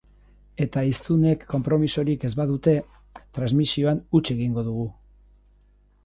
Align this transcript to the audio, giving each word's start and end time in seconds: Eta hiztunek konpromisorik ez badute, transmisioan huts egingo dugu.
Eta 0.63 0.81
hiztunek 0.91 1.43
konpromisorik 1.51 2.23
ez 2.29 2.31
badute, 2.39 2.73
transmisioan 3.37 4.01
huts 4.17 4.23
egingo 4.37 4.65
dugu. 4.71 4.87